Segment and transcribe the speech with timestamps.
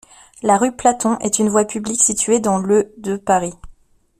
[0.41, 3.53] La rue Platon est une voie publique située dans le de Paris.